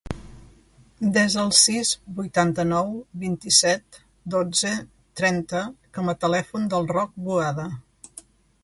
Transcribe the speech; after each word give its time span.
Desa 1.17 1.41
el 1.43 1.51
sis, 1.57 1.91
vuitanta-nou, 2.21 2.89
vint-i-set, 3.25 4.01
dotze, 4.37 4.75
trenta 5.23 5.63
com 5.99 6.13
a 6.13 6.19
telèfon 6.27 6.69
del 6.75 6.93
Roc 6.99 7.15
Boada. 7.31 7.71